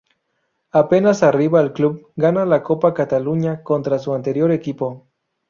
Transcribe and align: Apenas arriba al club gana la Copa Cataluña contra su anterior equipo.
Apenas 0.71 1.21
arriba 1.21 1.59
al 1.59 1.73
club 1.73 2.11
gana 2.15 2.43
la 2.47 2.63
Copa 2.63 2.91
Cataluña 2.95 3.61
contra 3.61 3.99
su 3.99 4.15
anterior 4.15 4.51
equipo. 4.51 5.05